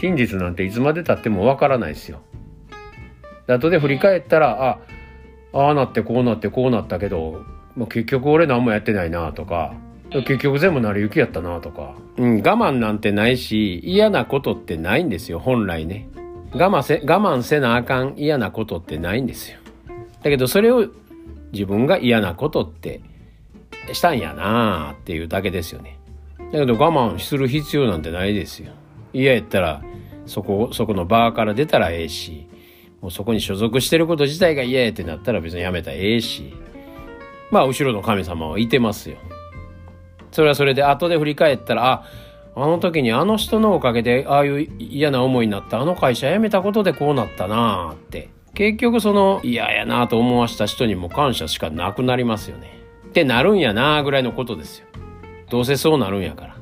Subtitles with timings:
[0.00, 2.20] 真実なんていつまでたってもわからないですよ。
[3.46, 4.78] 後で振り返ったら、
[5.52, 7.44] あ、ああなってこうなってこうなったけど、
[7.76, 9.74] まあ、結局俺何もやってないなとか、
[10.10, 11.94] 結局全部成り行きやったなとか。
[12.16, 16.08] うん、我慢なんてないし、嫌なことってないんですよ、本来ね。
[16.52, 19.58] 我慢せ、我慢せなあかん嫌なことってないんですよ。
[20.22, 20.86] だけどそれを
[21.52, 23.00] 自分が嫌なことって
[23.92, 25.98] したんやなあっていうだけですよね。
[26.52, 28.72] だけど我慢する必要なんてないですよ。
[29.12, 29.82] 嫌やったら
[30.26, 32.46] そこ、そこのバーから出たらええし、
[33.00, 36.54] もうそこに所属してること自体が嫌やってなったら別にやめたらええし、
[37.50, 39.16] まあ後ろの神様はいてますよ。
[40.32, 42.04] それはそれで後で振り返ったら、あ、
[42.54, 48.30] あの時にあの人のおかげでああいう嫌な思いになったあの会社辞めたことでこうなったなあって。
[48.54, 52.80] 結局その嫌やなと思わした人にも感謝しかなくなりますよね。
[53.08, 54.86] ってなるんやなぐらいのことですよ。
[55.50, 56.55] どうせそうなるんやから。